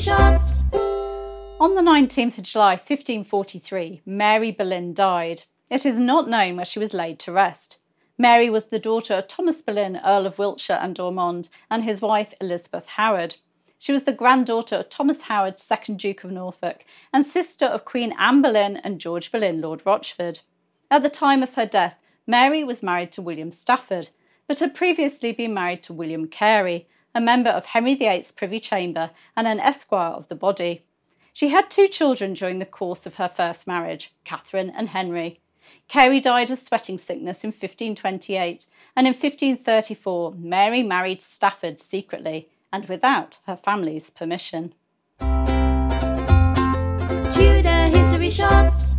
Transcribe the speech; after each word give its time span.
Shots. 0.00 0.62
On 0.72 1.74
the 1.74 1.82
19th 1.82 2.38
of 2.38 2.44
July 2.44 2.72
1543, 2.72 4.00
Mary 4.06 4.50
Boleyn 4.50 4.94
died. 4.94 5.42
It 5.70 5.84
is 5.84 5.98
not 5.98 6.26
known 6.26 6.56
where 6.56 6.64
she 6.64 6.78
was 6.78 6.94
laid 6.94 7.18
to 7.18 7.32
rest. 7.32 7.80
Mary 8.16 8.48
was 8.48 8.66
the 8.66 8.78
daughter 8.78 9.12
of 9.12 9.28
Thomas 9.28 9.60
Boleyn, 9.60 10.00
Earl 10.02 10.24
of 10.24 10.38
Wiltshire 10.38 10.78
and 10.80 10.98
Ormond, 10.98 11.50
and 11.70 11.84
his 11.84 12.00
wife 12.00 12.32
Elizabeth 12.40 12.88
Howard. 12.90 13.36
She 13.78 13.92
was 13.92 14.04
the 14.04 14.14
granddaughter 14.14 14.76
of 14.76 14.88
Thomas 14.88 15.24
Howard, 15.24 15.56
2nd 15.56 15.98
Duke 15.98 16.24
of 16.24 16.30
Norfolk, 16.30 16.86
and 17.12 17.26
sister 17.26 17.66
of 17.66 17.84
Queen 17.84 18.14
Anne 18.18 18.40
Boleyn 18.40 18.78
and 18.78 18.98
George 19.00 19.30
Boleyn, 19.30 19.60
Lord 19.60 19.84
Rochford. 19.84 20.40
At 20.90 21.02
the 21.02 21.10
time 21.10 21.42
of 21.42 21.56
her 21.56 21.66
death, 21.66 21.96
Mary 22.26 22.64
was 22.64 22.82
married 22.82 23.12
to 23.12 23.22
William 23.22 23.50
Stafford, 23.50 24.08
but 24.48 24.60
had 24.60 24.74
previously 24.74 25.32
been 25.32 25.52
married 25.52 25.82
to 25.82 25.92
William 25.92 26.26
Carey, 26.26 26.88
a 27.14 27.20
member 27.20 27.50
of 27.50 27.66
Henry 27.66 27.94
VIII's 27.94 28.32
Privy 28.32 28.60
Chamber 28.60 29.10
and 29.36 29.46
an 29.46 29.60
esquire 29.60 30.12
of 30.12 30.28
the 30.28 30.34
body. 30.34 30.84
She 31.32 31.48
had 31.48 31.70
two 31.70 31.88
children 31.88 32.34
during 32.34 32.58
the 32.58 32.66
course 32.66 33.06
of 33.06 33.16
her 33.16 33.28
first 33.28 33.66
marriage, 33.66 34.12
Catherine 34.24 34.70
and 34.70 34.90
Henry. 34.90 35.40
Carey 35.88 36.20
died 36.20 36.50
of 36.50 36.58
sweating 36.58 36.98
sickness 36.98 37.44
in 37.44 37.48
1528, 37.48 38.66
and 38.96 39.06
in 39.06 39.12
1534 39.12 40.34
Mary 40.36 40.82
married 40.82 41.22
Stafford 41.22 41.80
secretly 41.80 42.48
and 42.72 42.86
without 42.86 43.38
her 43.46 43.56
family's 43.56 44.10
permission. 44.10 44.74
Tudor 47.30 47.86
History 47.88 48.30
Shots. 48.30 48.89